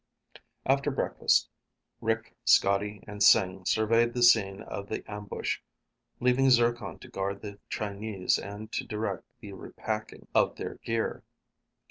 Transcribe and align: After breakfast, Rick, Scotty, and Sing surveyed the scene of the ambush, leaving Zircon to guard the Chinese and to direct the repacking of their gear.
After 0.65 0.89
breakfast, 0.89 1.47
Rick, 2.01 2.35
Scotty, 2.43 3.03
and 3.07 3.21
Sing 3.21 3.65
surveyed 3.65 4.15
the 4.15 4.23
scene 4.23 4.63
of 4.63 4.89
the 4.89 5.03
ambush, 5.05 5.59
leaving 6.19 6.49
Zircon 6.49 6.97
to 6.97 7.07
guard 7.07 7.43
the 7.43 7.59
Chinese 7.69 8.39
and 8.39 8.71
to 8.71 8.83
direct 8.83 9.25
the 9.41 9.53
repacking 9.53 10.25
of 10.33 10.55
their 10.55 10.79
gear. 10.83 11.21